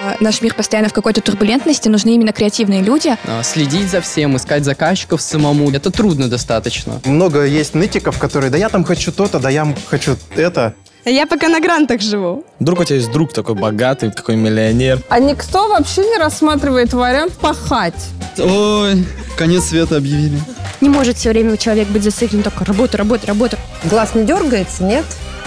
[0.00, 3.16] Э, наш мир постоянно в какой-то турбулентности, нужны именно креативные люди.
[3.26, 7.00] А, следить за всем, искать заказчиков самому, это трудно достаточно.
[7.04, 10.74] Много есть нытиков, которые, да я там хочу то-то, да я хочу это.
[11.04, 12.44] Я пока на грантах живу.
[12.58, 15.00] Вдруг у тебя есть друг такой богатый, такой миллионер.
[15.08, 17.94] А никто вообще не рассматривает вариант пахать.
[18.38, 19.06] Ой,
[19.36, 20.38] конец света объявили.
[20.80, 23.58] Не может все время человек быть зациклен только работа, работа, работа.
[23.84, 25.04] Глаз не дергается, нет?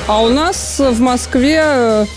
[0.08, 2.08] А у нас в Москве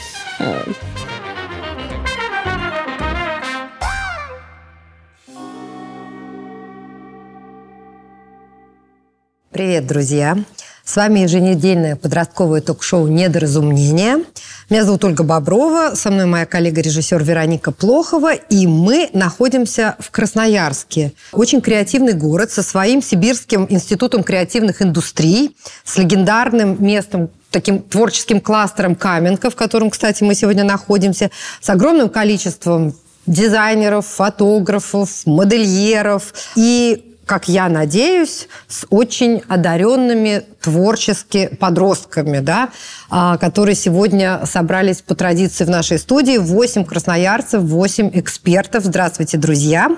[9.57, 10.37] Привет, друзья!
[10.85, 14.23] С вами еженедельное подростковое ток-шоу «Недоразумение».
[14.69, 21.15] Меня зовут Ольга Боброва, со мной моя коллега-режиссер Вероника Плохова, и мы находимся в Красноярске.
[21.33, 28.95] Очень креативный город со своим Сибирским институтом креативных индустрий, с легендарным местом таким творческим кластером
[28.95, 31.31] Каменка, в котором, кстати, мы сегодня находимся,
[31.63, 32.95] с огромным количеством
[33.27, 42.71] дизайнеров, фотографов, модельеров и как я надеюсь, с очень одаренными творчески подростками, да,
[43.11, 46.39] а, которые сегодня собрались по традиции в нашей студии.
[46.39, 48.85] Восемь красноярцев, восемь экспертов.
[48.85, 49.91] Здравствуйте, друзья.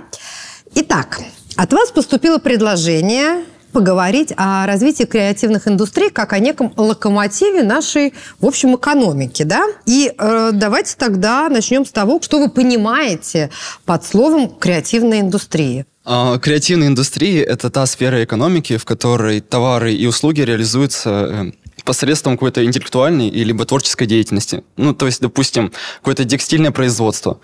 [0.75, 1.20] Итак,
[1.57, 8.47] от вас поступило предложение поговорить о развитии креативных индустрий как о неком локомотиве нашей, в
[8.47, 9.42] общем, экономики.
[9.42, 9.64] Да?
[9.86, 13.50] И э, давайте тогда начнем с того, что вы понимаете
[13.84, 15.86] под словом «креативная индустрия».
[16.05, 21.52] А, креативная индустрия– это та сфера экономики, в которой товары и услуги реализуются э,
[21.84, 24.62] посредством какой-то интеллектуальной и либо творческой деятельности.
[24.77, 27.41] Ну, то есть, допустим, какое-то текстильное производство,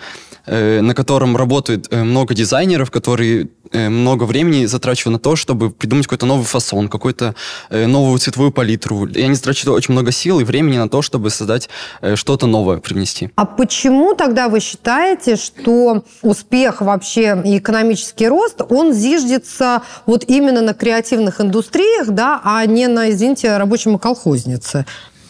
[0.46, 6.06] на котором работает э, много дизайнеров, которые э, много времени затрачивают на то, чтобы придумать
[6.06, 7.34] какой-то новый фасон, какую-то
[7.70, 9.06] э, новую цветовую палитру.
[9.06, 11.68] И они затрачивают очень много сил и времени на то, чтобы создать
[12.02, 13.30] э, что-то новое, привнести.
[13.36, 20.60] А почему тогда вы считаете, что успех вообще и экономический рост, он зиждется вот именно
[20.60, 24.44] на креативных индустриях, да, а не на, извините, рабочем колхозе?
[24.44, 24.84] кузница.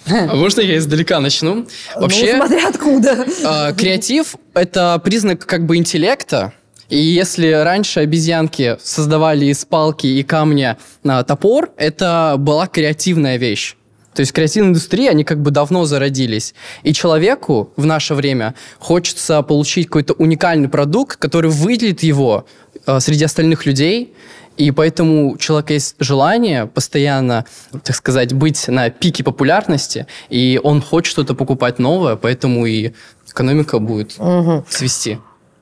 [0.10, 1.54] А можно я издалека начну?
[1.54, 1.66] Ну,
[1.96, 3.26] Вообще, ну, смотря откуда.
[3.44, 6.52] Э, креатив– это признак как бы интеллекта,
[6.88, 13.76] и если раньше обезьянки создавали из палки и камня э, топор, это была креативная вещь.
[14.14, 16.54] То есть креативные индустрии, они как бы давно зародились.
[16.84, 22.46] И человеку в наше время хочется получить какой-то уникальный продукт, который выделит его
[22.86, 24.12] э, среди остальных людей,
[24.56, 27.44] и поэтому у человека есть желание постоянно,
[27.82, 32.92] так сказать, быть на пике популярности, и он хочет что-то покупать новое, поэтому и
[33.28, 34.64] экономика будет угу.
[34.68, 35.18] свести.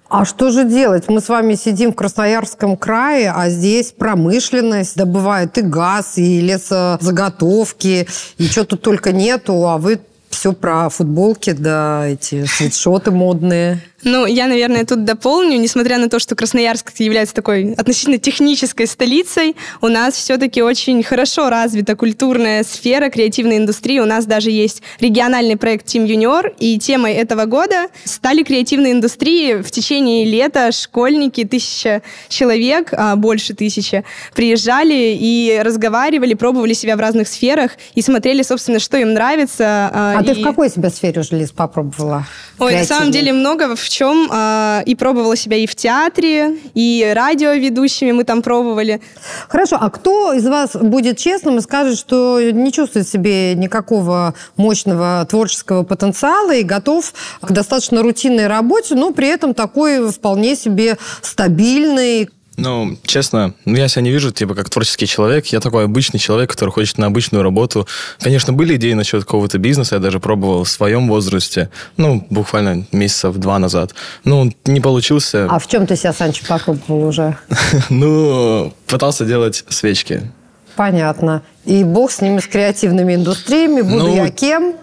[0.08, 1.08] А что же делать?
[1.08, 8.06] Мы с вами сидим в Красноярском крае, а здесь промышленность добывает и газ, и лесозаготовки,
[8.36, 13.80] и что тут только нету, а вы все про футболки, да, эти свитшоты модные.
[14.04, 15.58] Ну, я, наверное, тут дополню.
[15.58, 21.50] Несмотря на то, что Красноярск является такой относительно технической столицей, у нас все-таки очень хорошо
[21.50, 24.00] развита культурная сфера креативной индустрии.
[24.00, 29.62] У нас даже есть региональный проект Team Junior, и темой этого года стали креативные индустрии.
[29.62, 37.00] В течение лета школьники, тысяча человек, а больше тысячи, приезжали и разговаривали, пробовали себя в
[37.00, 39.90] разных сферах и смотрели, собственно, что им нравится.
[39.92, 40.26] А, а и...
[40.26, 42.26] ты в какой себя сфере уже, Лиз, попробовала?
[42.58, 47.12] Ой, на самом деле много в чем э, и пробовала себя и в театре, и
[47.14, 49.00] радиоведущими мы там пробовали.
[49.48, 55.26] Хорошо, а кто из вас будет честным и скажет, что не чувствует себе никакого мощного
[55.28, 62.30] творческого потенциала и готов к достаточно рутинной работе, но при этом такой вполне себе стабильный,
[62.56, 65.46] ну, честно, ну, я себя не вижу, типа, как творческий человек.
[65.46, 67.86] Я такой обычный человек, который хочет на обычную работу.
[68.20, 73.36] Конечно, были идеи насчет какого-то бизнеса, я даже пробовал в своем возрасте, ну, буквально месяцев
[73.36, 73.94] два назад.
[74.24, 75.46] Ну, не получился.
[75.50, 77.36] А в чем ты себя, Санч, попробовал уже?
[77.90, 80.30] Ну, пытался делать свечки.
[80.76, 81.42] Понятно.
[81.64, 83.82] И бог с ними, с креативными индустриями.
[83.82, 84.74] Буду ну, я кем?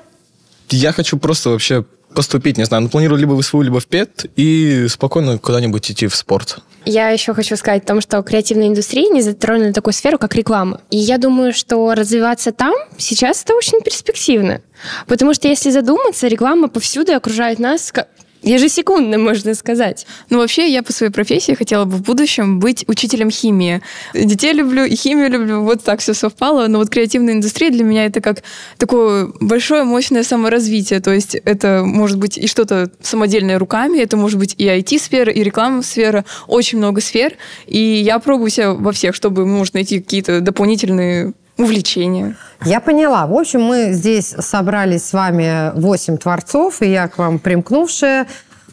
[0.72, 4.26] Я хочу просто вообще поступить, не знаю, ну, планирую либо в СВУ, либо в ПЕТ
[4.36, 6.60] и спокойно куда-нибудь идти в спорт.
[6.86, 10.82] Я еще хочу сказать о том, что креативная индустрия не затронула такую сферу, как реклама.
[10.90, 14.62] И я думаю, что развиваться там сейчас это очень перспективно.
[15.08, 17.92] Потому что если задуматься, реклама повсюду окружает нас
[18.42, 20.06] ежесекундно, можно сказать.
[20.30, 23.82] Ну, вообще, я по своей профессии хотела бы в будущем быть учителем химии.
[24.14, 26.68] Детей люблю и химию люблю, вот так все совпало.
[26.68, 28.44] Но вот креативная индустрия для меня это как
[28.78, 31.00] такое большое, мощное саморазвитие.
[31.00, 35.44] То есть это может быть и что-то самодельное руками, это может быть и IT-сфера, и
[35.44, 37.34] рекламная сфера, очень много сфер.
[37.68, 42.36] И я пробую себя во всех, чтобы, может, найти какие-то дополнительные увлечения.
[42.66, 43.28] Я поняла.
[43.28, 48.28] В общем, мы здесь собрались с вами восемь творцов, и я к вам примкнувшая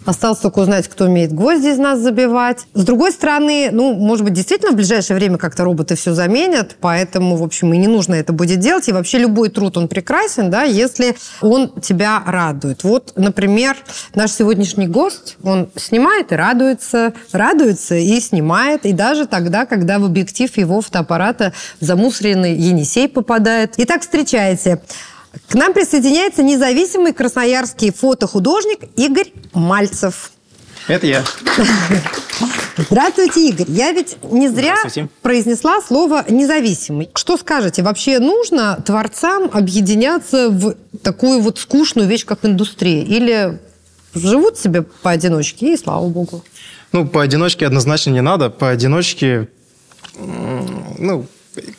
[0.07, 2.67] Осталось только узнать, кто умеет гвозди из нас забивать.
[2.75, 7.37] С другой стороны, ну, может быть, действительно в ближайшее время как-то роботы все заменят, поэтому,
[7.37, 8.89] в общем, и не нужно это будет делать.
[8.89, 12.85] И вообще любой труд, он прекрасен, да, если он тебя радует.
[12.85, 13.77] Вот, например,
[14.15, 20.05] наш сегодняшний гость, он снимает и радуется, радуется и снимает, и даже тогда, когда в
[20.05, 23.75] объектив его фотоаппарата замусоренный Енисей попадает.
[23.77, 24.81] Итак, встречайте.
[25.49, 30.33] К нам присоединяется независимый красноярский фотохудожник Игорь Мальцев.
[30.89, 31.25] Это я.
[32.79, 33.71] Здравствуйте, Игорь.
[33.71, 34.77] Я ведь не зря
[35.23, 37.11] произнесла слово «независимый».
[37.15, 43.03] Что скажете, вообще нужно творцам объединяться в такую вот скучную вещь, как индустрия?
[43.03, 43.59] Или
[44.15, 46.45] живут себе поодиночке, и слава богу?
[46.93, 48.51] Ну, поодиночке однозначно не надо.
[48.51, 49.49] Поодиночке,
[50.19, 51.27] ну,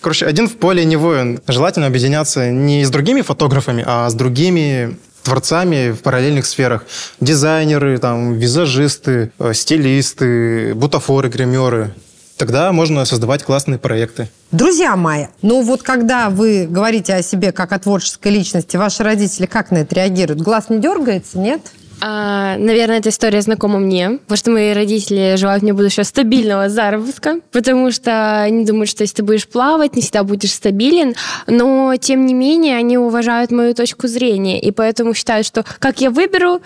[0.01, 1.39] короче, один в поле не воин.
[1.47, 6.85] Желательно объединяться не с другими фотографами, а с другими творцами в параллельных сферах.
[7.19, 11.93] Дизайнеры, там, визажисты, э, стилисты, бутафоры, гримеры.
[12.37, 14.29] Тогда можно создавать классные проекты.
[14.51, 19.47] Друзья мои, ну вот когда вы говорите о себе как о творческой личности, ваши родители
[19.47, 20.41] как на это реагируют?
[20.41, 21.61] Глаз не дергается, нет?
[21.99, 27.39] А, наверное, эта история знакома мне, потому что мои родители желают мне будущего стабильного заработка,
[27.51, 31.15] потому что они думают, что если ты будешь плавать, не всегда будешь стабилен,
[31.47, 36.11] но, тем не менее, они уважают мою точку зрения, и поэтому считают, что как я
[36.11, 36.61] выберу,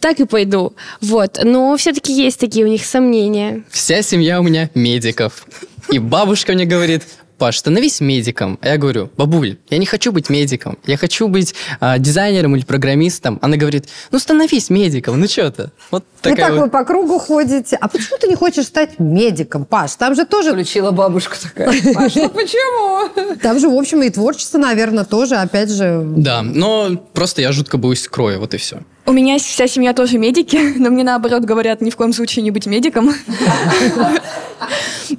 [0.00, 0.74] так и пойду.
[1.00, 1.38] Вот.
[1.42, 3.64] Но все-таки есть такие у них сомнения.
[3.70, 5.46] Вся семья у меня медиков.
[5.90, 7.02] И бабушка мне говорит,
[7.38, 8.58] Паш, становись медиком.
[8.62, 12.64] А я говорю, бабуль, я не хочу быть медиком, я хочу быть а, дизайнером или
[12.64, 13.38] программистом.
[13.42, 15.70] Она говорит, ну становись медиком, ну что ты?
[15.90, 16.60] Вот И такая так вот.
[16.60, 17.76] вы по кругу ходите.
[17.80, 19.94] А почему ты не хочешь стать медиком, Паш?
[19.96, 20.52] Там же тоже...
[20.52, 21.66] Включила бабушка такая.
[21.94, 23.36] Паш, ну почему?
[23.36, 26.02] Там же, в общем, и творчество, наверное, тоже, опять же...
[26.04, 28.78] Да, но просто я жутко боюсь крови, вот и все.
[29.06, 32.50] У меня вся семья тоже медики, но мне наоборот говорят ни в коем случае не
[32.50, 33.12] быть медиком.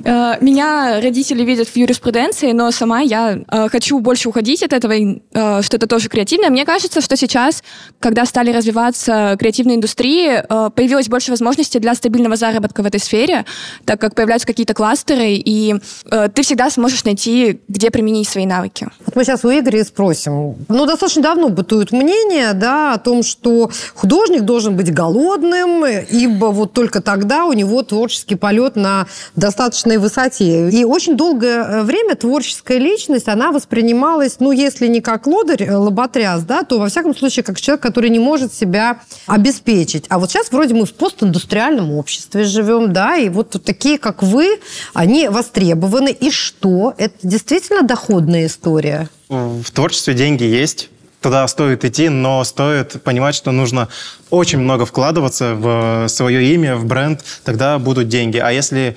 [0.04, 4.94] Э, Меня родители видят в юриспруденции, но сама я э, хочу больше уходить от этого,
[4.94, 6.50] э, что это тоже креативное.
[6.50, 7.64] Мне кажется, что сейчас,
[8.00, 13.46] когда стали развиваться креативные индустрии, появилось больше возможностей для стабильного заработка в этой сфере,
[13.86, 15.76] так как появляются какие-то кластеры, и
[16.10, 18.88] ты всегда сможешь найти, где применить свои навыки.
[19.06, 20.56] Вот мы сейчас у Игоря спросим.
[20.68, 26.74] Ну, достаточно давно бытует мнение, да, о том, что художник должен быть голодным, ибо вот
[26.74, 30.70] только тогда у него творческий полет на достаточной высоте.
[30.70, 35.76] И очень долгое э, время творческая личность, она воспринималась, ну, если не как лодырь, э,
[35.76, 40.06] лоботряс, да, то, во всяком случае, как человек, который не может себя обеспечить.
[40.10, 44.60] А вот сейчас вроде мы в постиндустриальном обществе живем, да, и вот такие, как вы,
[44.94, 46.10] они востребованы.
[46.10, 46.94] И что?
[46.98, 49.10] Это действительно доходная история?
[49.30, 50.90] В творчестве деньги есть.
[51.26, 53.90] Туда стоит идти, но стоит понимать, что нужно
[54.30, 58.38] очень много вкладываться в свое имя, в бренд, тогда будут деньги.
[58.38, 58.96] А если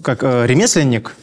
[0.00, 1.14] как э, ремесленник,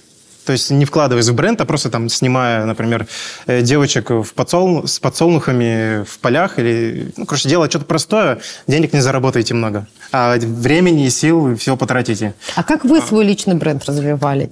[0.46, 3.08] то есть не вкладываясь в бренд, а просто там снимая, например,
[3.48, 4.86] э, девочек в подсол...
[4.86, 9.88] с подсолнухами в полях или, ну, короче, делать что-то простое, денег не заработаете много.
[10.12, 12.36] А времени и сил все потратите.
[12.56, 14.52] А как вы свой личный бренд развивали?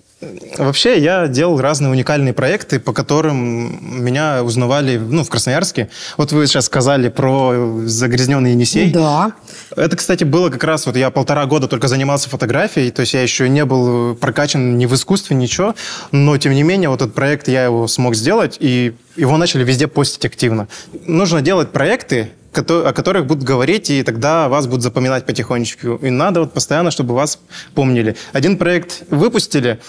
[0.57, 5.89] Вообще, я делал разные уникальные проекты, по которым меня узнавали ну, в Красноярске.
[6.17, 8.91] Вот вы сейчас сказали про загрязненный Енисей.
[8.91, 9.33] Да.
[9.75, 13.23] Это, кстати, было как раз, вот я полтора года только занимался фотографией, то есть я
[13.23, 15.75] еще не был прокачан ни в искусстве, ничего,
[16.11, 19.87] но, тем не менее, вот этот проект я его смог сделать, и его начали везде
[19.87, 20.67] постить активно.
[21.07, 25.95] Нужно делать проекты, о которых будут говорить, и тогда вас будут запоминать потихонечку.
[25.95, 27.39] И надо вот постоянно, чтобы вас
[27.73, 28.15] помнили.
[28.33, 29.79] Один проект выпустили,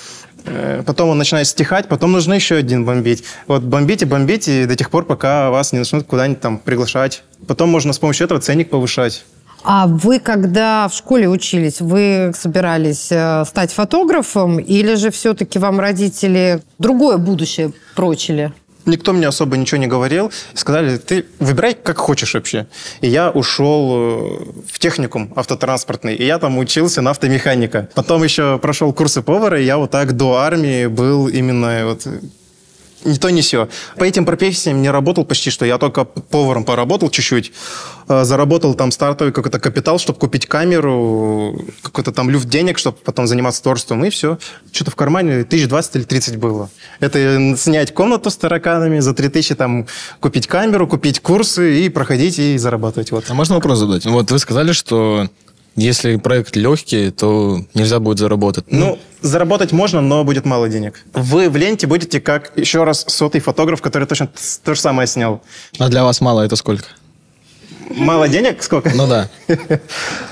[0.44, 3.24] э, потом он начинает стихать, потом нужно еще один бомбить.
[3.46, 7.22] Вот бомбите, бомбите до тех пор, пока вас не начнут куда-нибудь там приглашать.
[7.46, 9.24] Потом можно с помощью этого ценник повышать.
[9.64, 15.78] А вы, когда в школе учились, вы собирались э, стать фотографом, или же все-таки вам
[15.78, 18.52] родители другое будущее прочили?
[18.86, 20.32] Никто мне особо ничего не говорил.
[20.54, 22.66] Сказали, ты выбирай как хочешь вообще.
[23.00, 27.88] И я ушел э, в техникум автотранспортный, и я там учился на автомеханика.
[27.94, 32.06] Потом еще прошел курсы повара, и я вот так до армии был именно вот
[33.04, 33.68] э, ни то, ни сё.
[33.96, 35.64] По этим профессиям не работал почти что.
[35.64, 37.52] Я только поваром поработал чуть-чуть.
[38.08, 43.26] Э, Заработал там стартовый какой-то капитал, чтобы купить камеру, какой-то там люфт денег, чтобы потом
[43.26, 44.38] заниматься творчеством, и все.
[44.72, 46.70] Что-то в кармане тысяч двадцать или тридцать было.
[47.00, 49.86] Это снять комнату с тараканами, за три тысячи там
[50.20, 53.12] купить камеру, купить курсы и проходить и зарабатывать.
[53.12, 53.24] Вот.
[53.28, 54.06] А можно вопрос задать?
[54.06, 55.28] Вот вы сказали, что
[55.76, 58.64] если проект легкий, то нельзя будет заработать.
[58.70, 61.04] Ну, заработать можно, но будет мало денег.
[61.14, 64.28] Вы в ленте будете как еще раз сотый фотограф, который точно
[64.64, 65.42] то же самое снял.
[65.78, 66.84] А для вас мало это сколько?
[67.96, 68.62] Мало денег?
[68.62, 68.90] Сколько?
[68.94, 69.28] Ну да.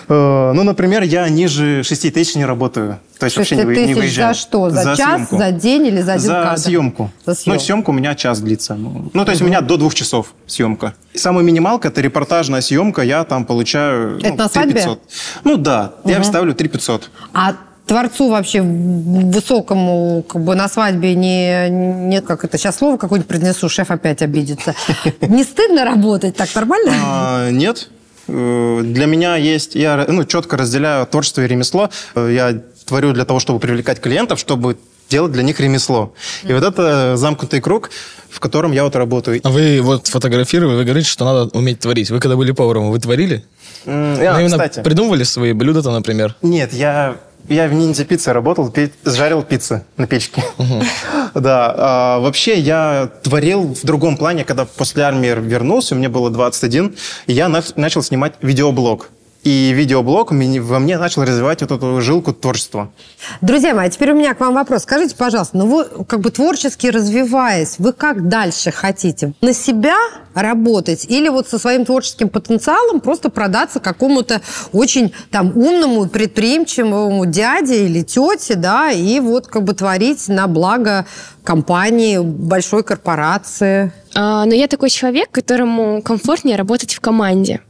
[0.09, 2.99] Ну, например, я ниже 6 тысяч не работаю.
[3.21, 4.35] То есть вообще 6 не, выезжаю.
[4.35, 4.71] за что?
[4.71, 5.39] За, час, съемку.
[5.39, 6.59] за день или за один За кадр?
[6.59, 7.11] съемку.
[7.25, 7.61] За съемку.
[7.61, 8.75] Ну, съемка у меня час длится.
[8.75, 10.95] Ну, ну, то есть у меня до двух часов съемка.
[11.15, 13.03] Самая минималка– это репортажная съемка.
[13.03, 14.73] Я там получаю Это ну, на свадьбе?
[14.73, 15.01] 3500.
[15.45, 17.11] Ну да, я ставлю 3500.
[17.33, 17.55] А
[17.87, 23.69] творцу вообще высокому как бы на свадьбе не, нет, как это, сейчас слово какое-нибудь произнесу,
[23.69, 24.75] шеф опять обидится.
[25.21, 26.37] Не стыдно работать?
[26.37, 26.93] Так нормально?
[27.05, 27.89] А, нет.
[28.29, 29.75] Э, Для меня есть...
[29.75, 31.91] Я ну, четко разделяю творчество и ремесло.
[32.15, 34.77] Э, Я творю для того, чтобы привлекать клиентов, чтобы
[35.09, 36.15] делать для них ремесло.
[36.45, 37.91] И вот это замкнутый круг,
[38.29, 39.41] в котором я вот работаю.
[39.43, 42.11] А вы вот фотографировали, вы говорите, что надо уметь творить.
[42.11, 43.45] Вы когда были поваром, вы творили?
[43.87, 44.81] М, Вы а, именно кстати.
[44.85, 46.37] придумывали свои блюда-то, например?
[46.43, 47.17] Нет, я,
[47.55, 50.43] я в ниндзя пицце работал, пе- жарил пиццы на печке.
[51.35, 56.97] Да, а, вообще я творил в другом плане, когда после армии вернулся, мне было 21,
[57.27, 59.11] и я на- начал снимать видеоблог.
[59.43, 62.93] И видеоблог во мне начал развивать вот эту жилку творчества.
[63.41, 64.83] Друзья мои, а теперь у меня к вам вопрос.
[64.83, 69.33] Скажите, пожалуйста, ну вы как бы творчески развиваясь, вы как дальше хотите?
[69.41, 69.97] На себя
[70.35, 74.43] работать или вот со своим творческим потенциалом просто продаться какому-то
[74.73, 81.07] очень там умному, предприимчивому дяде или тете, да, и вот как бы творить на благо
[81.45, 83.93] компании, большой корпорации?
[84.15, 87.61] А, Но я такой человек, которому комфортнее работать в команде.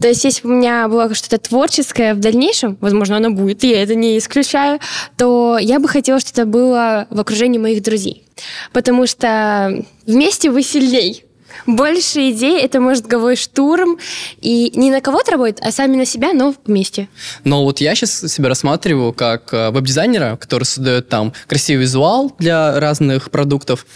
[0.00, 3.82] То есть, если бы у меня было что-то творческое в дальнейшем, возможно, оно будет, я
[3.82, 4.80] это не исключаю,
[5.16, 8.24] то я бы хотела, чтобы это было в окружении моих друзей.
[8.72, 11.24] Потому что вместе вы сильней.
[11.66, 13.98] Больше идей, это мозговой штурм.
[14.40, 17.08] И не на кого-то работать, а сами на себя, но вместе.
[17.44, 22.80] Но вот я сейчас себя рассматриваю как э, веб-дизайнера, который создает там красивый визуал для
[22.80, 23.86] разных продуктов,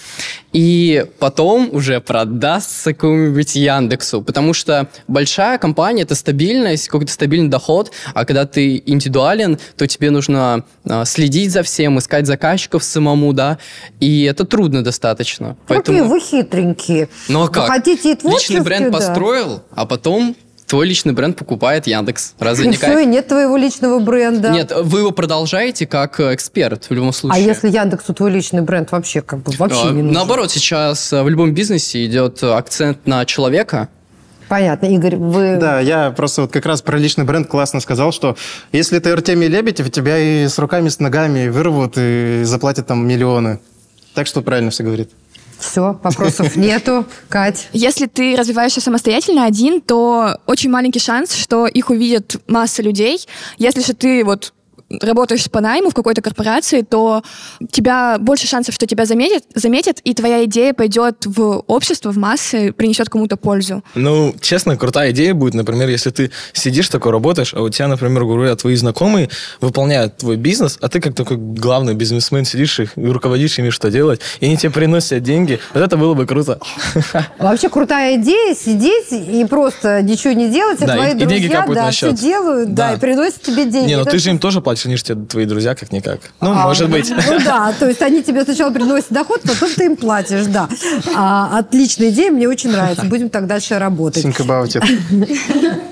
[0.56, 7.92] и потом уже продастся какому-нибудь Яндексу, потому что большая компания– это стабильность, какой-то стабильный доход,
[8.14, 13.58] а когда ты индивидуален, то тебе нужно э, следить за всем, искать заказчиков самому, да,
[14.00, 15.58] и это трудно достаточно.
[15.68, 17.10] Какие вы хитренькие.
[17.28, 17.66] Ну а Вы как?
[17.66, 18.92] хотите и Личный бренд да.
[18.92, 20.34] построил, а потом
[20.66, 22.34] твой личный бренд покупает Яндекс.
[22.38, 23.00] Разве И не все, кайф?
[23.00, 24.50] и нет твоего личного бренда.
[24.50, 27.44] Нет, вы его продолжаете как э, эксперт в любом А случае.
[27.44, 30.12] если Яндексу твой личный бренд вообще как бы вообще А, не нужен?
[30.12, 33.88] Наоборот, сейчас э, в любом бизнесе идет акцент на человека.
[34.48, 34.86] Понятно.
[34.86, 35.56] Игорь, вы...
[35.56, 38.36] Да, я просто вот как раз про личный бренд классно сказал, что
[38.70, 43.58] если ты Артемий Лебедев, тебя и с руками, с ногами вырвут и заплатят там миллионы.
[44.14, 45.10] Так что правильно все говорит.
[45.58, 47.06] Все, вопросов нету.
[47.28, 47.68] Кать.
[47.72, 53.26] Если ты развиваешься самостоятельно один, то очень маленький шанс, что их увидят масса людей.
[53.58, 54.52] Если же ты вот
[55.00, 57.22] работаешь по найму в какой-то корпорации, то
[57.60, 62.18] у тебя больше шансов, что тебя заметят, заметят, и твоя идея пойдет в общество, в
[62.18, 63.82] массы, принесет кому-то пользу.
[63.94, 68.24] Ну, честно, крутая идея будет, например, если ты сидишь такой, работаешь, а у тебя, например,
[68.24, 69.28] говоря, твои знакомые
[69.60, 74.20] выполняют твой бизнес, а ты как такой главный бизнесмен сидишь и руководишь ими, что делать,
[74.40, 75.58] и они тебе приносят деньги.
[75.74, 76.60] Вот это было бы круто.
[77.38, 81.32] Вообще крутая идея сидеть и просто ничего не делать, а Да, твои и- и деньги
[81.32, 82.90] друзья капают да, на все делают, да.
[82.90, 82.94] Да.
[82.94, 83.88] и приносят тебе деньги.
[83.88, 86.20] Не, ну Это ты же им тоже платишь, же тебе твои друзья как-никак.
[86.40, 87.10] Ну, А, может быть.
[87.10, 90.68] Ну да, то есть они тебе сначала приносят доход, потом ты им платишь, да.
[91.14, 93.04] А, отличная идея, мне очень нравится.
[93.04, 94.24] Будем так дальше работать.
[94.24, 94.84] Think about it.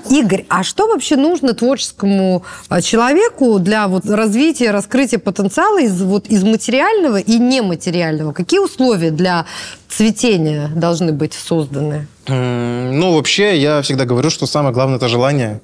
[0.09, 6.27] Игорь, а что вообще нужно творческому а, человеку для вот развития, раскрытия потенциала из, вот,
[6.27, 8.31] из материального и нематериального?
[8.31, 9.45] Какие условия для
[9.89, 12.07] цветения должны быть созданы?
[12.27, 15.61] Ну, вообще, я всегда говорю, что самое главное– это желание.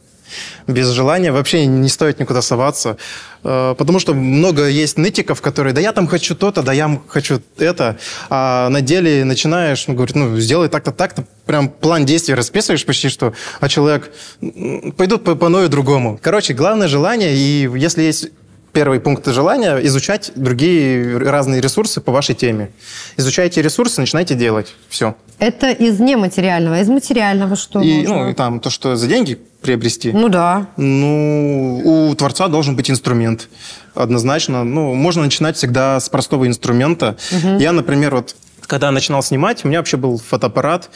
[0.68, 2.98] Без желания вообще не стоит никуда соваться.
[3.44, 7.42] Э, Потому что много есть нытиков, которые, да я там хочу то-то, да я хочу
[7.58, 7.98] это.
[8.30, 11.26] А на деле начинаешь, ну, говорит, ну, сделай так-то, так-то.
[11.46, 14.12] Прям план действий расписываешь почти что, а человек,
[14.98, 16.20] пойдут по, по ною другому.
[16.22, 18.30] Короче, главное желание, и если есть
[18.74, 22.72] Первый пункт желания– изучать другие разные ресурсы по вашей теме.
[23.18, 24.74] Изучайте ресурсы, начинайте делать.
[24.88, 25.16] Все.
[25.40, 28.16] Это из нематериального, из материального что И, можно?
[28.16, 30.12] ну, и там то, что за деньги приобрести.
[30.14, 30.68] Ну да.
[30.78, 33.50] Ну, у творца должен быть инструмент.
[33.94, 34.64] Однозначно.
[34.64, 37.18] Ну, можно начинать всегда с простого инструмента.
[37.60, 38.36] Я, например, вот
[38.68, 40.90] когда начинал снимать, у меня вообще был фотоаппарат,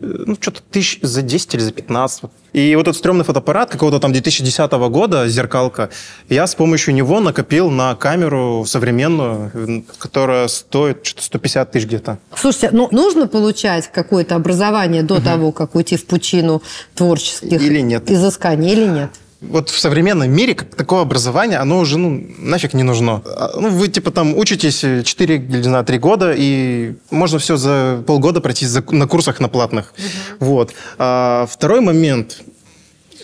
[0.00, 2.24] ну, что-то тысяч за 10 или за 15.
[2.52, 5.90] И вот этот стрёмный фотоаппарат какого-то там 2010 года, зеркалка,
[6.28, 12.18] я с помощью него накопил на камеру современную, которая стоит что-то 150 тысяч где-то.
[12.36, 16.62] Слушайте, ну нужно получать какое-то образование до того, как уйти в пучину
[16.94, 18.10] творческих Или нет.
[18.10, 19.10] изысканий, или нет?
[19.40, 23.22] Вот в современном мире как такое образование, оно уже ну, нафиг не нужно.
[23.24, 28.02] А, Ну, вы типа там учитесь 4 или на 3 года, и можно все за
[28.04, 29.94] полгода пройти за- на курсах на платных.
[30.40, 30.72] Вот.
[30.98, 32.38] А второй момент,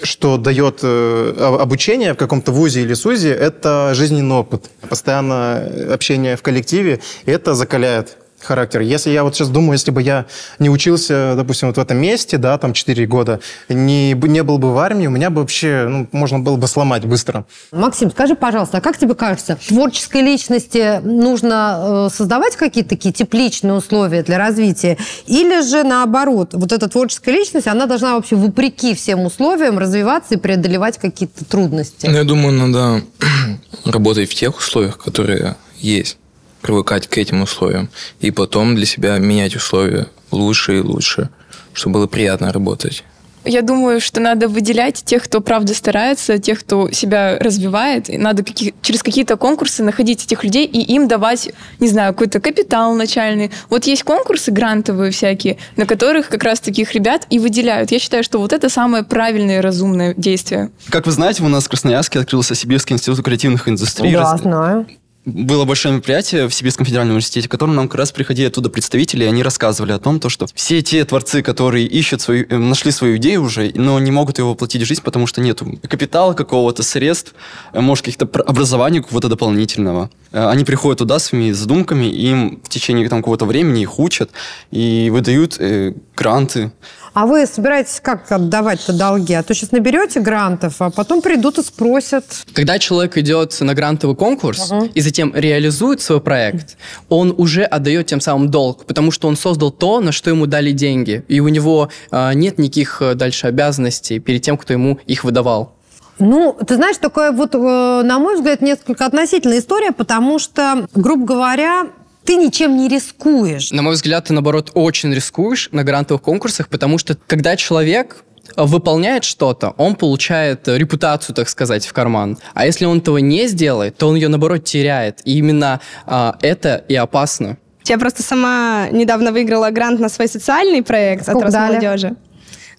[0.04, 4.70] что дает э, обучение в каком-то вузе или сузе, это жизненный опыт.
[4.88, 8.80] Постоянно общение в коллективе, это закаляет характер.
[8.80, 10.26] Если я вот сейчас думаю, если бы я
[10.58, 14.72] не учился, допустим, вот в этом месте, да, там 4 года, не, не был бы
[14.72, 17.44] в армии, у меня бы вообще, ну, можно было бы сломать быстро.
[17.72, 23.74] Максим, скажи, пожалуйста, а как тебе кажется, творческой личности нужно э, создавать какие-то такие тепличные
[23.74, 24.98] условия для развития?
[25.26, 30.36] Или же наоборот, вот эта творческая личность, она должна вообще вопреки всем условиям развиваться и
[30.36, 32.06] преодолевать какие-то трудности?
[32.06, 33.04] Ну, я думаю, надо
[33.84, 36.16] работать в тех условиях, которые есть,
[36.64, 37.88] привыкать к этим условиям,
[38.20, 41.28] и потом для себя менять условия лучше и лучше,
[41.74, 43.04] чтобы было приятно работать.
[43.46, 48.08] Я думаю, что надо выделять тех, кто правда старается, тех, кто себя развивает.
[48.08, 52.40] И надо каких- через какие-то конкурсы находить этих людей и им давать, не знаю, какой-то
[52.40, 53.50] капитал начальный.
[53.68, 57.90] Вот есть конкурсы грантовые всякие, на которых как раз таких ребят и выделяют.
[57.92, 60.70] Я считаю, что вот это самое правильное и разумное действие.
[60.88, 64.10] Как вы знаете, у нас в Красноярске открылся Сибирский институт креативных индустрий.
[64.14, 64.86] Да, Раз- знаю.
[65.24, 69.24] Было большое мероприятие в Сибирском федеральном университете, в котором нам как раз приходили оттуда представители,
[69.24, 72.90] и они рассказывали о том, то, что все те творцы, которые ищут свою, э, нашли
[72.90, 76.82] свою идею уже, но не могут его воплотить в жизнь, потому что нет капитала какого-то,
[76.82, 77.34] средств,
[77.72, 80.10] э, может, каких-то образования какого-то дополнительного.
[80.34, 84.30] Э, Они приходят туда своими задумками, им в течение там, какого-то времени их учат
[84.72, 86.72] и выдают э, гранты.
[87.14, 89.34] А вы собираетесь как отдавать-то долги?
[89.34, 92.24] А то сейчас наберете грантов, а потом придут и спросят.
[92.52, 94.88] Когда человек идет на грантовый конкурс Ага.
[94.92, 96.76] и затем реализует свой проект,
[97.08, 100.72] он уже отдает тем самым долг, потому что он создал то, на что ему дали
[100.72, 105.22] деньги, и у него а, нет никаких э, дальше обязанностей перед тем, кто ему их
[105.22, 105.73] выдавал.
[106.18, 111.24] Ну, ты знаешь, такая вот, э, на мой взгляд, несколько относительная история, потому что, грубо
[111.24, 111.86] говоря,
[112.24, 113.70] ты ничем не рискуешь.
[113.70, 118.24] На мой взгляд, ты, наоборот, очень рискуешь на грантовых конкурсах, потому что когда человек
[118.56, 122.38] э, выполняет что-то, он получает э, репутацию, так сказать, в карман.
[122.54, 125.20] А если он этого не сделает, то он ее, наоборот, теряет.
[125.24, 127.58] И именно а, это и опасно.
[127.86, 132.16] Я просто сама недавно выиграла грант на свой социальный проект Сколько от дали?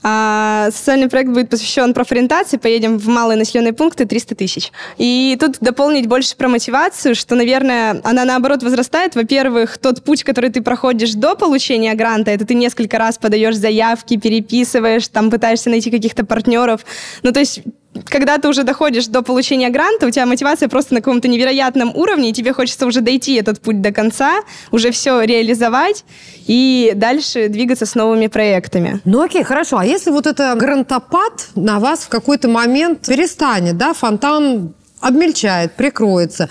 [0.03, 2.57] А, социальный проект будет посвящен профориентации.
[2.57, 4.71] Поедем в малые населенные пункты 300 тысяч.
[4.97, 9.15] И тут дополнить больше про мотивацию, что, наверное, она наоборот возрастает.
[9.15, 14.17] Во-первых, тот путь, который ты проходишь до получения гранта, это ты несколько раз подаешь заявки,
[14.17, 16.85] переписываешь, там пытаешься найти каких-то партнеров.
[17.23, 17.61] Ну, то есть
[18.03, 22.29] когда ты уже доходишь до получения гранта, у тебя мотивация просто на каком-то невероятном уровне,
[22.29, 26.03] и тебе хочется уже дойти этот путь до конца, уже все реализовать
[26.47, 28.99] и дальше двигаться с новыми проектами.
[29.05, 29.77] Ну окей, хорошо.
[29.77, 36.49] А если вот это грантопад на вас в какой-то момент перестанет, да, фонтан обмельчает, прикроется,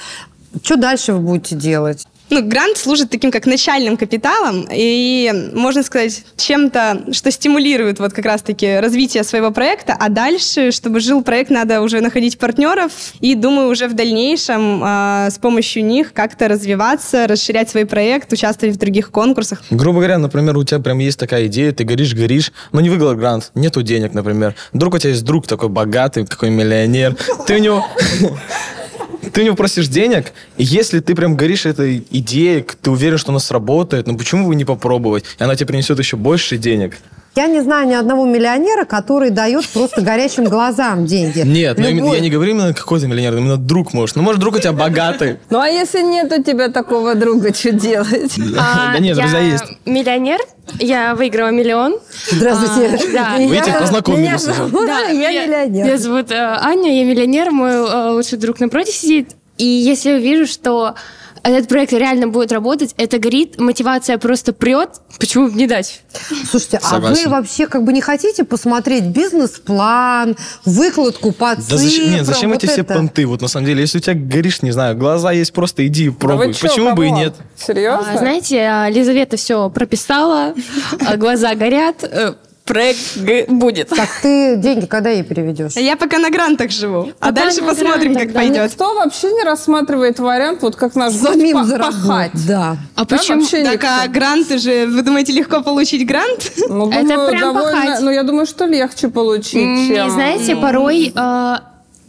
[0.63, 2.07] что дальше вы будете делать?
[2.31, 8.25] Ну, грант служит таким как начальным капиталом, и, можно сказать, чем-то, что стимулирует вот как
[8.25, 13.69] раз-таки развитие своего проекта, а дальше, чтобы жил проект, надо уже находить партнеров, и, думаю,
[13.69, 19.11] уже в дальнейшем а, с помощью них как-то развиваться, расширять свой проект, участвовать в других
[19.11, 19.63] конкурсах.
[19.71, 23.15] Грубо говоря, например, у тебя прям есть такая идея, ты горишь, горишь, но не выиграл
[23.15, 24.55] грант, нету денег, например.
[24.73, 27.87] Вдруг у тебя есть друг такой богатый, какой миллионер, ты у него...
[29.35, 33.33] Ты у него просишь денег, и если ты прям горишь этой идеей, ты уверен, что
[33.33, 35.25] она сработает, ну почему бы не попробовать?
[35.41, 36.99] И она тебе принесет еще больше денег.
[37.37, 41.41] Я не знаю ни одного миллионера, который дает просто горящим глазам деньги.
[41.41, 44.15] Нет, ну, Любой- я не говорю именно какой-то миллионер, именно друг может.
[44.15, 45.39] Ну, может, друг у тебя богатый.
[45.51, 48.35] Ну а если нет у тебя такого друга, что делать?
[48.95, 49.65] Да нет, А, я друзья есть.
[49.85, 50.39] миллионер,
[50.79, 51.99] я выиграла миллион.
[52.31, 52.97] Здравствуйте.
[52.97, 53.39] А, да.
[53.39, 54.53] Видите, Я- познакомились меня уже.
[54.55, 55.85] зовут Да, я миллионер.
[55.87, 59.31] Меня зовут э, Аня, я миллионер, мой э, лучший друг напротив сидит.
[59.59, 60.95] И если я вижу, что
[61.51, 66.01] этот проект реально будет работать, это горит, мотивация просто прет, почему бы не дать?
[66.51, 67.31] Слушайте, а вы Согласен.
[67.31, 71.79] вообще как бы не хотите посмотреть бизнес-план, выкладку по Да цифрам?
[71.79, 72.95] зачем, нет, зачем вот эти все это?
[72.95, 73.27] понты?
[73.27, 76.09] Вот на самом деле, если у тебя горишь, не знаю, глаза есть, просто иди и
[76.11, 76.47] Да пробуй.
[76.49, 77.21] вы чё, Почему бы и кого?
[77.21, 77.35] нет?
[77.57, 78.13] Серьезно?
[78.15, 80.55] А, знаете, а, Лизавета все прописала,
[81.07, 83.89] а, глаза горят, э, проект г- будет.
[83.91, 85.77] Так ты деньги когда ей переведешь?
[85.77, 88.39] А Я пока на грантах живу, а Пока дальше на посмотрим, грантах, как да.
[88.41, 88.71] пойдет.
[88.71, 92.33] Никто вообще не рассматривает вариант, вот как наш Самим по- пахать.
[92.47, 92.77] Да.
[92.97, 93.41] А Да, почему?
[93.41, 93.87] вообще Так, никто.
[94.05, 96.53] а гранты же, вы думаете, легко получить грант?
[96.69, 98.01] Ну, Это думаю, прям довольно- пахать.
[98.01, 99.89] Ну, я думаю, что легче получить, чем...
[100.07, 101.57] Не знаете, порой э,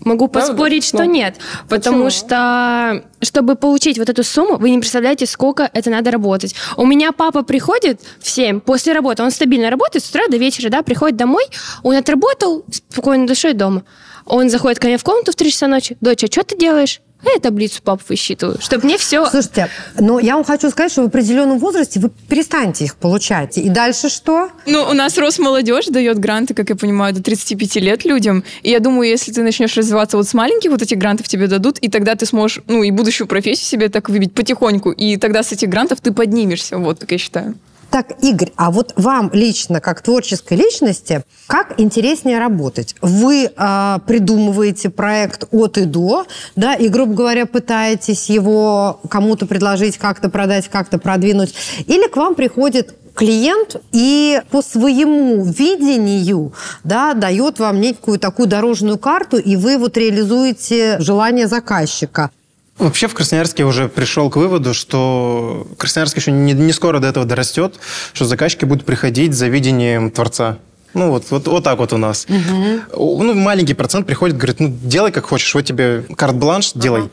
[0.05, 1.35] могу поспорить, что Ну, нет.
[1.67, 2.09] Потому почему?
[2.09, 6.55] что, чтобы получить вот эту сумму, вы не представляете, сколько это надо работать.
[6.77, 10.69] У меня папа приходит в 7 после работы, он стабильно работает с утра до вечера,
[10.69, 11.43] да, приходит домой,
[11.83, 13.83] он отработал спокойно душой дома.
[14.25, 15.97] Он заходит ко мне в комнату в 3 часа ночи.
[16.01, 17.01] Доча, что ты делаешь?
[17.25, 19.25] А я таблицу пап высчитываю, чтобы мне все...
[19.29, 23.57] Слушайте, но я вам хочу сказать, что в определенном возрасте вы перестанете их получать.
[23.57, 24.49] И дальше что?
[24.67, 28.43] Ну, у нас Росмолодежь дает гранты, как я понимаю, до 35 лет людям.
[28.61, 31.79] И я думаю, если ты начнешь развиваться вот с маленьких, вот этих грантов тебе дадут,
[31.79, 34.91] и тогда ты сможешь, ну, и будущую профессию себе так выбить потихоньку.
[34.91, 37.55] И тогда с этих грантов ты поднимешься, вот, как я считаю.
[37.89, 42.95] Так, Игорь, а вот вам лично, как творческой личности, как интереснее работать?
[43.01, 49.97] Вы э, придумываете проект от и до, да, и, грубо говоря, пытаетесь его кому-то предложить,
[49.97, 51.53] как-то продать, как-то продвинуть,
[51.87, 58.97] или к вам приходит клиент и по своему видению да, дает вам некую такую дорожную
[58.97, 62.29] карту, и вы вот реализуете желание заказчика.
[62.77, 67.25] Вообще в Красноярске уже пришел к выводу, что Красноярск еще не, не скоро до этого
[67.25, 67.75] дорастет,
[68.13, 70.57] что заказчики будут приходить за видением Творца.
[70.93, 72.25] Ну, вот, вот, вот так вот у нас.
[72.29, 73.23] Угу.
[73.23, 77.01] Ну, маленький процент приходит, говорит, ну, делай как хочешь, вот тебе карт-бланш, делай.
[77.01, 77.09] Ага.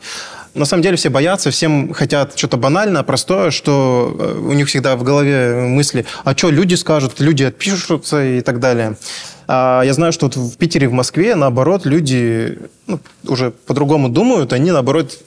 [0.53, 4.95] На самом деле все боятся, всем хотят что-то банальное, простое, что э, у них всегда
[4.95, 8.95] в голове мысли, а что люди скажут, люди отпишутся и так далее.
[9.47, 14.53] А я знаю, что вот в Питере, в Москве, наоборот, люди ну, уже по-другому думают,
[14.53, 15.17] они, наоборот,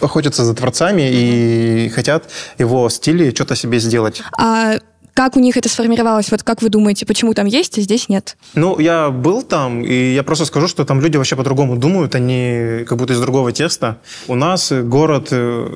[0.00, 2.24] охотятся за творцами и хотят
[2.58, 4.22] его стиле что-то себе сделать.
[4.38, 4.78] А
[5.16, 6.30] как у них это сформировалось?
[6.30, 8.36] Вот как вы думаете, почему там есть, а здесь нет?
[8.54, 12.84] Ну, я был там, и я просто скажу, что там люди вообще по-другому думают, они
[12.86, 13.96] как будто из другого теста.
[14.28, 15.74] У нас город э,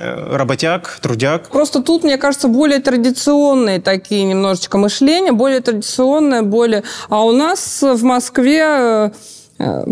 [0.00, 1.48] работяг, трудяг.
[1.48, 6.84] Просто тут, мне кажется, более традиционные такие немножечко мышления, более традиционное, более...
[7.08, 9.10] А у нас в Москве
[9.58, 9.84] э,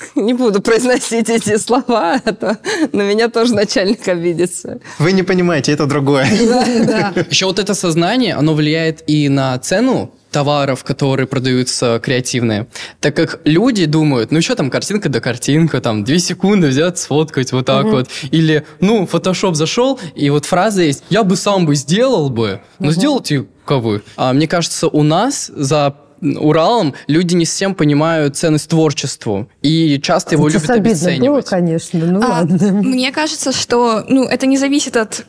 [0.14, 2.58] не буду произносить эти слова, а то
[2.92, 4.80] на меня тоже начальник обидится.
[4.98, 6.26] Вы не понимаете, это другое.
[7.30, 12.68] Еще вот это сознание, оно влияет и на цену товаров, которые продаются креативные.
[13.00, 17.52] Так как люди думают, ну что там, картинка да картинка, там, две секунды взять, сфоткать
[17.52, 17.96] вот так угу.
[17.96, 18.10] вот.
[18.30, 22.88] Или, ну, фотошоп зашел, и вот фраза есть, я бы сам бы сделал бы, но
[22.88, 22.92] угу.
[22.92, 24.00] сделайте кого.
[24.16, 29.48] А мне кажется, у нас за Уралом люди не всем понимают ценность творчеству.
[29.62, 31.28] И часто его это любят обесценивать.
[31.28, 32.72] было, конечно, ну а, ладно.
[32.72, 35.24] Мне кажется, что ну, это не зависит от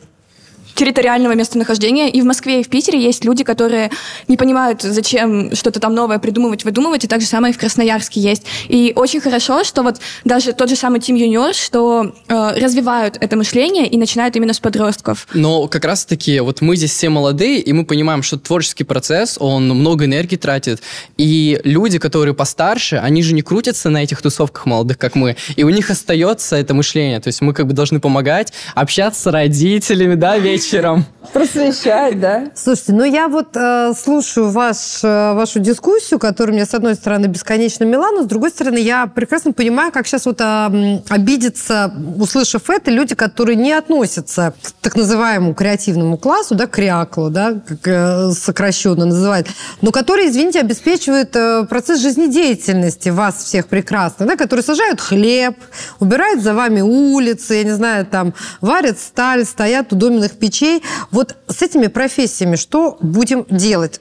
[0.74, 2.08] территориального местонахождения.
[2.08, 3.90] И в Москве, и в Питере есть люди, которые
[4.28, 8.20] не понимают, зачем что-то там новое придумывать, выдумывать, и так же самое и в Красноярске
[8.20, 8.44] есть.
[8.68, 13.36] И очень хорошо, что вот даже тот же самый Team Junior, что э, развивают это
[13.36, 15.26] мышление и начинают именно с подростков.
[15.34, 19.68] Но как раз-таки вот мы здесь все молодые, и мы понимаем, что творческий процесс, он
[19.68, 20.82] много энергии тратит,
[21.16, 25.64] и люди, которые постарше, они же не крутятся на этих тусовках молодых, как мы, и
[25.64, 30.14] у них остается это мышление, то есть мы как бы должны помогать, общаться с родителями,
[30.14, 31.04] да, вечером, вечером.
[31.32, 32.46] Просвещать, да?
[32.54, 37.26] Слушайте, ну я вот э, слушаю ваш, э, вашу дискуссию, которая мне, с одной стороны,
[37.26, 42.68] бесконечно мила, но с другой стороны, я прекрасно понимаю, как сейчас вот э, обидятся, услышав
[42.70, 48.30] это, люди, которые не относятся к так называемому креативному классу, да, кряклу, да, как э,
[48.32, 49.46] сокращенно называют,
[49.82, 55.56] но которые, извините, обеспечивают э, процесс жизнедеятельности вас всех прекрасных, да, которые сажают хлеб,
[56.00, 60.82] убирают за вами улицы, я не знаю, там, варят сталь, стоят у доменных печей, врачей.
[61.10, 64.00] Вот с этими профессиями что будем делать?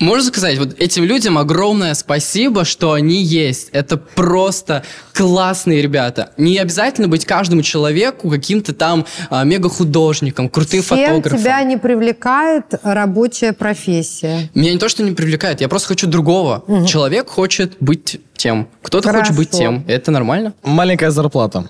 [0.00, 3.68] Можно сказать, вот этим людям огромное спасибо, что они есть.
[3.70, 6.32] Это просто классные ребята.
[6.36, 11.38] Не обязательно быть каждому человеку каким-то там а, мега-художником, крутым Чем фотографом.
[11.38, 14.50] тебя не привлекает рабочая профессия?
[14.52, 16.64] Меня не то, что не привлекает, я просто хочу другого.
[16.66, 16.86] Угу.
[16.86, 18.66] Человек хочет быть тем.
[18.82, 19.84] Кто-то хочет быть тем.
[19.86, 20.54] Это нормально.
[20.64, 21.68] Маленькая зарплата.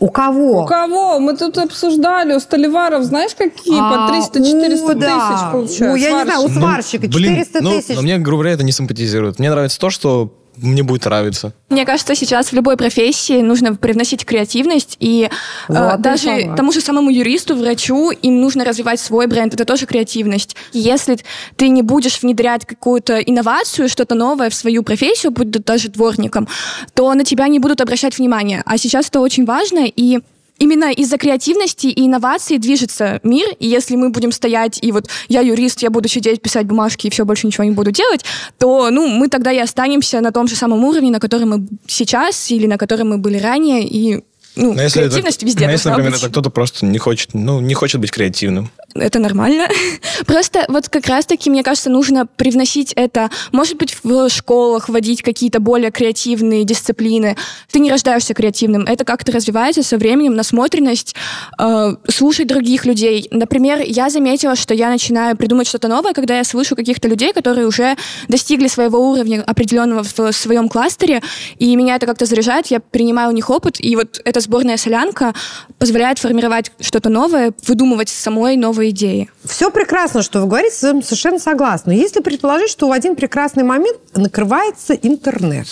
[0.00, 0.62] У кого?
[0.62, 1.18] У кого?
[1.18, 5.30] Мы тут обсуждали, у Столиваров, знаешь, какие а, по 300-400 да.
[5.30, 5.80] тысяч получают?
[5.80, 7.88] Ну, я не знаю, у сварщика ну, 400 блин, тысяч.
[7.90, 9.40] Ну, но мне, грубо говоря, это не симпатизирует.
[9.40, 11.52] Мне нравится то, что мне будет нравиться.
[11.68, 15.28] Мне кажется, сейчас в любой профессии нужно привносить креативность, и
[15.68, 16.56] э, даже слова.
[16.56, 20.56] тому же самому юристу, врачу, им нужно развивать свой бренд, это тоже креативность.
[20.72, 21.18] Если
[21.56, 26.48] ты не будешь внедрять какую-то инновацию, что-то новое в свою профессию, будь даже дворником,
[26.94, 28.62] то на тебя не будут обращать внимание.
[28.64, 30.20] А сейчас это очень важно, и
[30.58, 35.40] именно из-за креативности и инноваций движется мир, и если мы будем стоять, и вот я
[35.40, 38.24] юрист, я буду сидеть, писать бумажки, и все, больше ничего не буду делать,
[38.58, 42.50] то, ну, мы тогда и останемся на том же самом уровне, на котором мы сейчас,
[42.50, 44.22] или на котором мы были ранее, и
[44.58, 46.20] ну, Но если это- креативность везде но если, например, быть.
[46.20, 48.70] это кто-то просто не хочет, ну, не хочет быть креативным.
[48.94, 49.68] это нормально.
[50.26, 55.60] Просто вот как раз-таки, мне кажется, нужно привносить это, может быть, в школах вводить какие-то
[55.60, 57.36] более креативные дисциплины.
[57.70, 61.14] Ты не рождаешься креативным, это как-то развивается со временем, насмотренность,
[61.58, 63.28] э, слушать других людей.
[63.30, 67.66] Например, я заметила, что я начинаю придумать что-то новое, когда я слышу каких-то людей, которые
[67.66, 67.96] уже
[68.28, 71.22] достигли своего уровня определенного в своем кластере,
[71.58, 75.34] и меня это как-то заряжает, я принимаю у них опыт, и вот эта сборная солянка
[75.78, 79.30] позволяет формировать что-то новое, выдумывать самой новые идеи.
[79.44, 81.92] Все прекрасно, что вы говорите, с вами совершенно согласна.
[81.92, 85.66] Но Если предположить, что в один прекрасный момент накрывается интернет.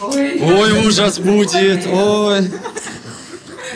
[0.00, 1.86] Ой, ужас будет.
[1.86, 2.50] Ой.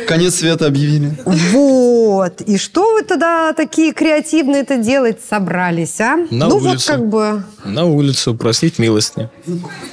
[0.07, 1.13] Конец света объявили.
[1.25, 2.41] Вот.
[2.43, 6.17] И что вы тогда такие креативные это делать собрались, а?
[6.31, 6.93] На ну вот улицу.
[6.93, 7.43] как бы...
[7.65, 9.29] На улицу просить милостни.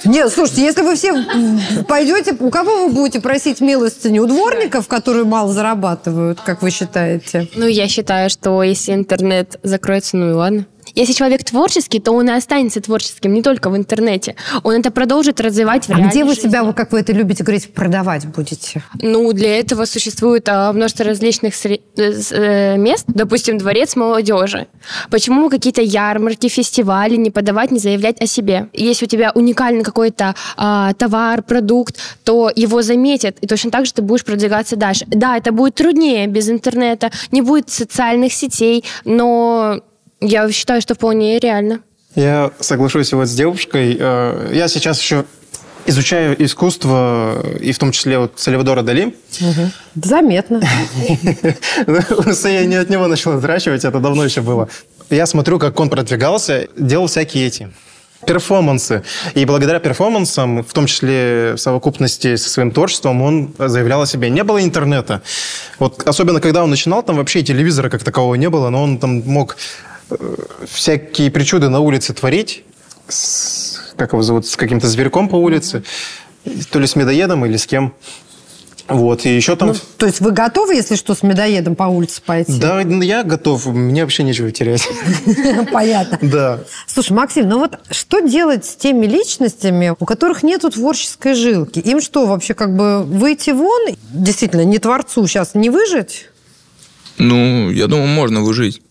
[0.04, 1.14] Нет, слушайте, если вы все
[1.88, 4.20] пойдете, у кого вы будете просить милостыни?
[4.20, 7.48] У дворников, которые мало зарабатывают, как вы считаете?
[7.56, 10.66] Ну, я считаю, что если интернет закроется, ну и ладно.
[10.95, 14.36] Если человек творческий, то он и останется творческим не только в интернете.
[14.63, 16.49] Он это продолжит развивать в А где вы жизни.
[16.49, 18.84] себя, как вы это любите говорить, продавать будете?
[19.01, 24.67] Ну, для этого существует а, множество различных сре- э, э, мест, допустим, дворец молодежи.
[25.10, 28.69] Почему какие-то ярмарки, фестивали не подавать, не заявлять о себе?
[28.73, 33.93] Если у тебя уникальный какой-то а, товар, продукт, то его заметят, и точно так же
[33.93, 35.06] ты будешь продвигаться дальше.
[35.08, 39.82] Да, это будет труднее без интернета, не будет социальных сетей, но
[40.21, 41.81] я считаю, что вполне реально.
[42.15, 43.97] Я соглашусь вот с девушкой.
[43.99, 45.25] Э, Я сейчас еще
[45.86, 49.15] изучаю искусство, и в том числе вот Сальвадора Дали.
[49.95, 50.62] Заметно.
[52.27, 54.69] Усы я не от него начал отращивать, это давно еще было.
[55.10, 57.71] Я смотрю, как он продвигался, делал всякие эти
[58.27, 59.03] перформансы.
[59.34, 64.29] И благодаря перформансам, в том числе в совокупности со своим творчеством, он заявлял о себе.
[64.29, 65.21] Не было интернета.
[65.79, 69.23] Вот особенно когда он начинал, там вообще телевизора как такового не было, но он там
[69.25, 69.90] мог э,
[70.65, 72.63] всякие причуды на улице творить,
[73.08, 75.84] с, как его зовут, с каким-то зверьком по улице,
[76.71, 77.93] то ли с медоедом или с кем.
[78.88, 79.69] Вот, и еще там...
[79.69, 82.60] Ну, то есть вы готовы, если что, с медоедом по улице пойти?
[82.60, 84.86] Да, я готов, мне вообще нечего терять.
[85.71, 86.19] Понятно.
[86.21, 86.60] Да.
[86.88, 91.80] Слушай, Максим, ну вот что делать с теми личностями, у которых нету творческой жилки?
[91.80, 93.95] Им что, вообще как бы выйти вон?
[94.12, 96.28] Действительно, не творцу сейчас не выжить?
[97.17, 98.82] Ну, я думаю, можно выжить.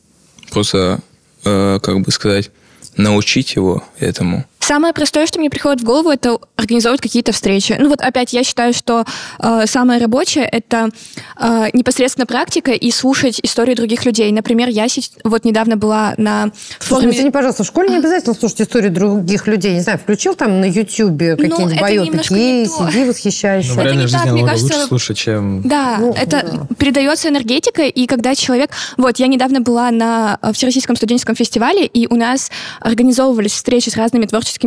[0.50, 1.00] Просто,
[1.44, 2.50] э, как бы сказать,
[2.96, 4.44] научить его этому.
[4.70, 7.76] Самое простое, что мне приходит в голову, это организовывать какие-то встречи.
[7.76, 9.04] Ну вот опять я считаю, что
[9.40, 10.90] э, самое рабочее это
[11.40, 14.30] э, непосредственно практика и слушать истории других людей.
[14.30, 14.86] Например, я
[15.24, 17.06] вот недавно была на Слушай, форуме.
[17.08, 19.74] ну, извини, пожалуйста, в школе не обязательно слушать истории других людей.
[19.74, 23.70] Не знаю, включил там на Ютьюбе какие-нибудь Ну, байопики не сиди восхищайся.
[23.70, 25.62] Но в Это не жизни так, мне кажется- лучше слушать, чем...
[25.62, 26.74] Да, Ну, это да.
[26.76, 28.70] передается энергетика, и когда человек...
[28.96, 33.96] Вот, я недавно была на э, Всероссийском студенческом фестивале, и у нас организовывались встречи с
[33.96, 34.59] разными творческими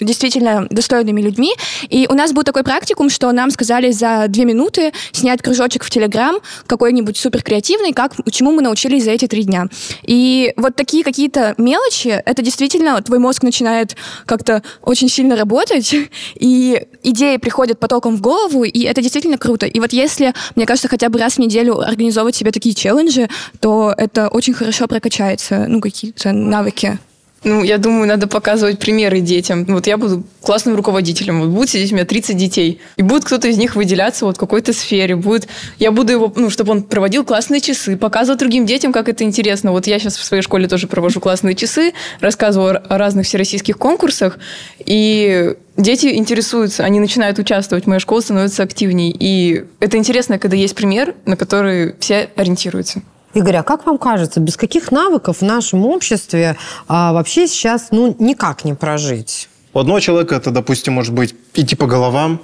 [0.00, 1.54] действительно достойными людьми.
[1.88, 5.90] И у нас был такой практикум, что нам сказали за две минуты снять кружочек в
[5.90, 9.66] Телеграм какой-нибудь супер креативный, как, чему мы научились за эти три дня.
[10.02, 15.94] И вот такие какие-то мелочи, это действительно твой мозг начинает как-то очень сильно работать,
[16.34, 19.66] и идеи приходят потоком в голову, и это действительно круто.
[19.66, 23.28] И вот если, мне кажется, хотя бы раз в неделю организовывать себе такие челленджи,
[23.60, 26.98] то это очень хорошо прокачается, ну, какие-то навыки.
[27.44, 29.64] Ну, я думаю, надо показывать примеры детям.
[29.66, 31.40] Вот я буду классным руководителем.
[31.40, 32.80] Вот будет сидеть у меня 30 детей.
[32.96, 35.14] И будет кто-то из них выделяться вот в какой-то сфере.
[35.14, 35.46] Будет,
[35.78, 39.70] я буду его, ну, чтобы он проводил классные часы, показывал другим детям, как это интересно.
[39.70, 44.38] Вот я сейчас в своей школе тоже провожу классные часы, рассказываю о разных всероссийских конкурсах.
[44.84, 47.86] И дети интересуются, они начинают участвовать.
[47.86, 49.14] Моя школа становится активней.
[49.16, 53.00] И это интересно, когда есть пример, на который все ориентируются.
[53.34, 56.56] Игорь, а как вам кажется, без каких навыков в нашем обществе
[56.88, 59.48] а, вообще сейчас ну, никак не прожить?
[59.74, 62.40] У одного человека это, допустим, может быть идти по головам.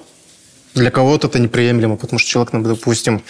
[0.75, 3.23] Для кого-то это неприемлемо, потому что человек, ну, допустим,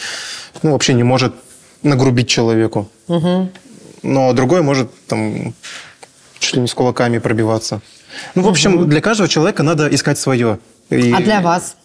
[0.62, 1.34] ну, вообще не может
[1.82, 2.88] нагрубить человеку.
[4.02, 5.54] Но другой может там
[6.38, 7.80] чуть ли не с кулаками пробиваться.
[8.34, 10.58] Ну, в общем, для каждого человека надо искать свое.
[10.90, 11.76] И- А для вас?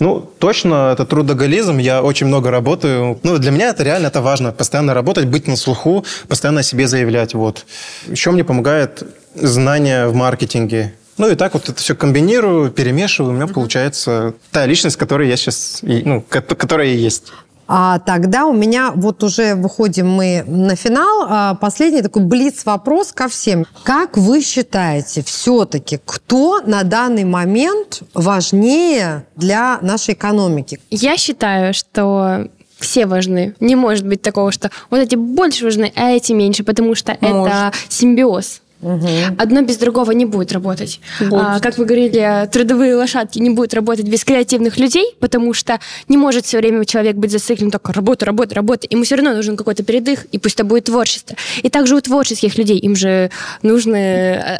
[0.00, 1.78] Ну, точно, это трудоголизм.
[1.78, 3.18] Я очень много работаю.
[3.22, 4.52] Ну, для меня это реально это важно.
[4.52, 7.34] Постоянно работать, быть на слуху, постоянно о себе заявлять.
[7.34, 7.66] Вот.
[8.06, 9.02] Еще мне помогает
[9.34, 10.94] знания в маркетинге.
[11.16, 15.36] Ну и так вот это все комбинирую, перемешиваю, у меня получается та личность, которая я
[15.36, 17.32] сейчас, ну, ко- которая и есть.
[17.68, 21.26] А тогда у меня вот уже выходим мы на финал.
[21.28, 23.66] А, Последний такой блиц-вопрос ко всем.
[23.84, 30.80] Как вы считаете, все-таки кто на данный момент важнее для нашей экономики?
[30.90, 33.54] Я считаю, что все важны.
[33.60, 37.52] Не может быть такого, что вот эти больше важны, а эти меньше, потому что Может.
[37.52, 38.62] это симбиоз.
[38.80, 41.00] Одно без другого не будет работать.
[41.32, 46.16] А, как вы говорили, трудовые лошадки не будут работать без креативных людей, потому что не
[46.16, 48.86] может все время человек быть зациклен только работа, работа, работа.
[48.88, 51.36] Ему все равно нужен какой-то передых, и пусть это будет творчество.
[51.62, 53.30] И также у творческих людей им же
[53.62, 54.58] нужны э,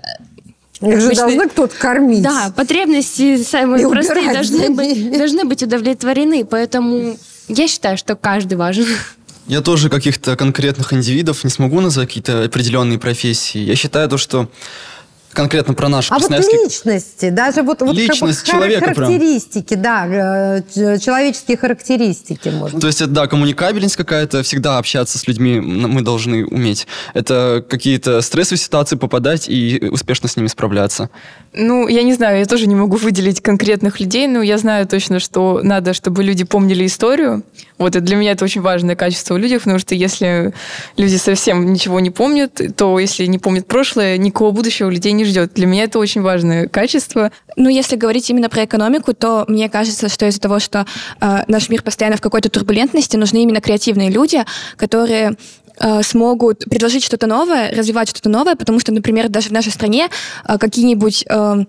[0.81, 2.23] Их же должны кто-то кормить.
[2.23, 6.45] да, потребности самые И простые должны быть, должны быть удовлетворены.
[6.45, 8.87] Поэтому я считаю, что каждый важен.
[9.49, 13.59] Я тоже каких-то конкретных индивидов не смогу назвать какие-то определенные профессии.
[13.59, 14.49] Я считаю то, что
[15.33, 16.65] конкретно про наш А вот красноярский...
[16.65, 18.95] личности, даже вот, вот как бы Личность человека прям.
[18.95, 20.63] характеристики, да, э,
[20.99, 22.81] человеческие характеристики, можно.
[22.81, 26.87] То есть, это, да, коммуникабельность какая-то, всегда общаться с людьми мы должны уметь.
[27.15, 31.11] Это какие-то стрессовые ситуации попадать и успешно с ними справляться.
[31.53, 35.19] Ну, я не знаю, я тоже не могу выделить конкретных людей, но я знаю точно,
[35.19, 37.43] что надо, чтобы люди помнили историю.
[37.79, 40.53] Вот и для меня это очень важное качество в людях, потому что если
[40.97, 45.55] люди совсем ничего не помнят, то если не помнят прошлое, никакого будущего людей не ждет.
[45.55, 47.33] Для меня это очень важное качество.
[47.57, 50.87] Ну, если говорить именно про экономику, то мне кажется, что из-за того, что
[51.21, 54.45] э, наш мир постоянно в какой-то турбулентности, нужны именно креативные люди,
[54.77, 55.37] которые
[55.81, 60.09] э, смогут предложить что-то новое, развивать что-то новое, потому что, например, даже в нашей стране
[60.47, 61.65] э, какие-нибудь э,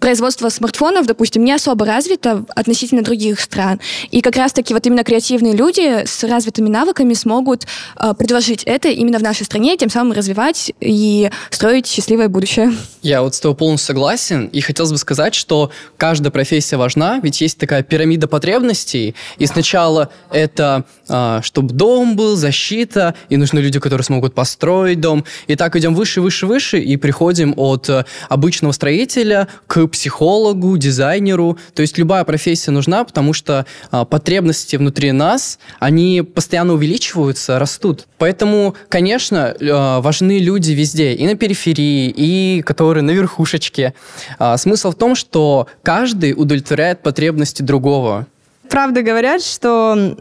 [0.00, 3.80] производство смартфонов, допустим, не особо развито относительно других стран.
[4.10, 9.18] И как раз-таки вот именно креативные люди с развитыми навыками смогут э, предложить это именно
[9.18, 12.72] в нашей стране, тем самым развивать и строить счастливое будущее.
[13.02, 17.40] Я вот с тобой полностью согласен, и хотелось бы сказать, что каждая профессия важна, ведь
[17.40, 24.04] есть такая пирамида потребностей, и сначала это, чтобы дом был, защита, и нужны люди, которые
[24.04, 29.48] смогут построить дом, и так идем выше, выше, выше, и приходим от э, обычного строителя
[29.66, 36.22] к психологу, дизайнеру, то есть любая профессия нужна, потому что а, потребности внутри нас, они
[36.22, 43.12] постоянно увеличиваются, растут, поэтому, конечно, э, важны люди везде, и на периферии, и которые на
[43.12, 43.94] верхушечке.
[44.38, 48.26] А, Смысл в том, что каждый удовлетворяет потребности другого.
[48.68, 50.16] Правда говорят, что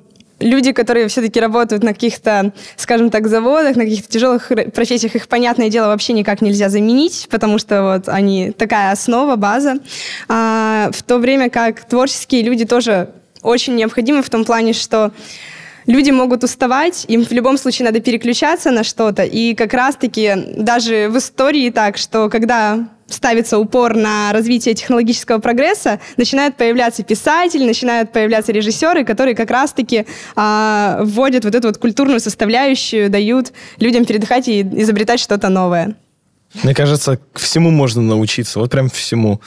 [0.45, 5.69] люди, которые все-таки работают на каких-то, скажем так, заводах, на каких-то тяжелых профессиях, их, понятное
[5.69, 9.79] дело, вообще никак нельзя заменить, потому что вот они такая основа, база.
[10.29, 13.09] А, в то время как творческие люди тоже
[13.41, 15.11] очень необходимы в том плане, что
[15.87, 19.23] люди могут уставать, им в любом случае надо переключаться на что-то.
[19.23, 25.99] И как раз-таки даже в истории так, что когда ставится упор на развитие технологического прогресса,
[26.17, 32.19] начинают появляться писатели, начинают появляться режиссеры, которые как раз-таки а, вводят вот эту вот культурную
[32.19, 35.95] составляющую, дают людям передыхать и изобретать что-то новое.
[36.63, 39.41] Мне кажется, всему можно научиться, вот прям всему.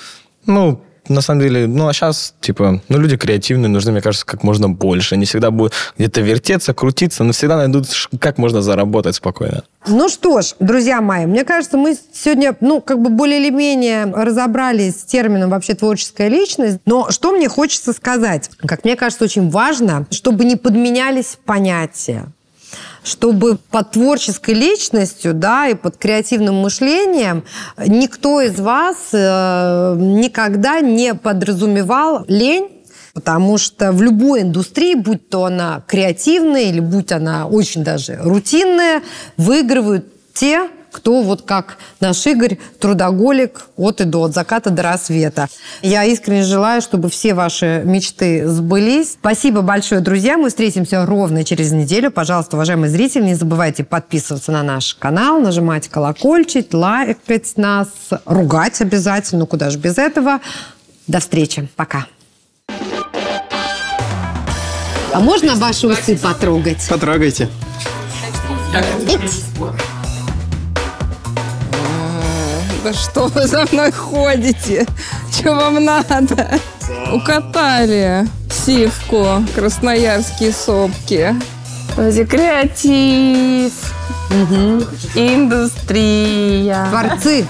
[0.47, 4.42] Ну, на самом деле, ну, а сейчас, типа, ну, люди креативные, нужны, мне кажется, как
[4.42, 5.14] можно больше.
[5.14, 7.87] Они всегда будут где-то вертеться, крутиться, но всегда найдут,
[8.21, 9.64] как можно заработать спокойно.
[9.87, 14.05] Ну что ж, друзья мои, мне кажется, мы сегодня, ну, как бы более или менее
[14.05, 16.79] разобрались с термином вообще творческая личность.
[16.85, 18.51] Но что мне хочется сказать?
[18.66, 22.27] Как мне кажется, очень важно, чтобы не подменялись понятия
[23.09, 27.44] чтобы под творческой личностью, да, и под креативным мышлением
[27.87, 32.75] никто из вас э, никогда не подразумевал лень,
[33.14, 39.03] Потому что в любой индустрии, будь то она креативная или будь она очень даже рутинная,
[39.37, 40.68] выигрывают те,
[40.99, 45.47] кто вот как наш Игорь, трудоголик от и до, от заката до рассвета.
[45.81, 49.13] Я искренне желаю, чтобы все ваши мечты сбылись.
[49.13, 50.37] Спасибо большое, друзья.
[50.37, 52.11] Мы встретимся ровно через неделю.
[52.11, 57.89] Пожалуйста, уважаемые зрители, не забывайте подписываться на наш канал, нажимать колокольчик, лайкать нас,
[58.25, 60.41] ругать обязательно, ну куда же без этого.
[61.07, 61.69] До встречи.
[61.77, 62.07] Пока.
[65.13, 66.85] А можно ваши усы потрогать?
[66.89, 67.49] Потрогайте.
[72.88, 74.87] Да что вы за мной ходите?
[75.31, 76.59] Что вам надо?
[77.12, 81.35] Укатали сивку, красноярские сопки.
[81.94, 83.74] Креатив.
[85.14, 86.87] Индустрия.
[86.88, 87.46] Творцы.